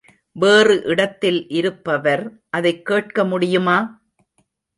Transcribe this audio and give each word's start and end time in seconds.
வேறு 0.31 0.83
இடத்தில் 0.83 1.47
இருப்பவர் 1.49 2.41
அதைக் 2.49 2.85
கேட்க 2.85 3.25
முடியுமா? 3.25 4.01